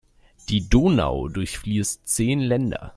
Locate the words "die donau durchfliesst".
0.49-2.07